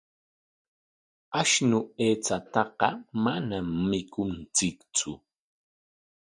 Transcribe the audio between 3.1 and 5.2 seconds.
manam mikunchiktsu.